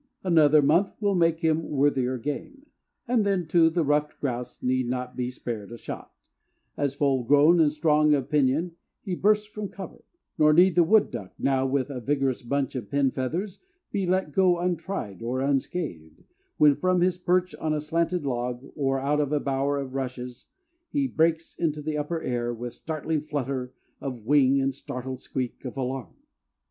[0.23, 2.65] Another month will make him worthier game;
[3.07, 6.11] and then, too, the ruffed grouse need not be spared a shot,
[6.75, 8.71] as full grown and strong of pinion
[9.03, 10.03] he bursts from cover;
[10.39, 13.59] nor need the wood duck, now but a vigorous bunch of pin feathers,
[13.91, 16.23] be let go untried or unscathed,
[16.57, 20.45] when from his perch on a slanted log or out of a bower of rushes
[20.89, 25.77] he breaks into the upper air with startling flutter of wings and startled squeak of
[25.77, 26.15] alarm.